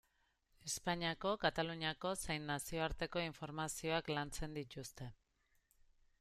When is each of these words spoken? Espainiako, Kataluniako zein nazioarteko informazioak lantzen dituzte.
Espainiako, 0.69 1.33
Kataluniako 1.43 2.13
zein 2.21 2.49
nazioarteko 2.53 3.23
informazioak 3.27 4.11
lantzen 4.17 4.61
dituzte. 4.61 5.13